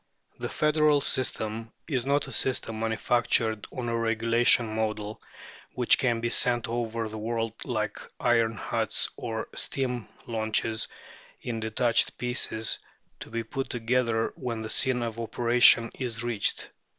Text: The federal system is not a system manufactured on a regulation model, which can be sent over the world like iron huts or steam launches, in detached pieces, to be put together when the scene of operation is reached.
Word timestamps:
The 0.39 0.49
federal 0.49 0.99
system 0.99 1.71
is 1.87 2.07
not 2.07 2.27
a 2.27 2.31
system 2.31 2.79
manufactured 2.79 3.67
on 3.71 3.87
a 3.87 3.95
regulation 3.95 4.73
model, 4.73 5.21
which 5.75 5.99
can 5.99 6.21
be 6.21 6.31
sent 6.31 6.67
over 6.67 7.07
the 7.07 7.19
world 7.19 7.53
like 7.65 7.99
iron 8.19 8.53
huts 8.53 9.11
or 9.15 9.47
steam 9.53 10.07
launches, 10.25 10.87
in 11.43 11.59
detached 11.59 12.17
pieces, 12.17 12.79
to 13.19 13.29
be 13.29 13.43
put 13.43 13.69
together 13.69 14.33
when 14.35 14.61
the 14.61 14.71
scene 14.71 15.03
of 15.03 15.19
operation 15.19 15.91
is 15.93 16.23
reached. 16.23 16.71